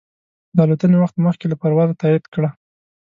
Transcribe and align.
د 0.55 0.57
الوتنې 0.65 0.97
وخت 0.99 1.15
مخکې 1.25 1.45
له 1.47 1.55
پروازه 1.61 1.95
تایید 2.01 2.25
کړه. 2.33 2.49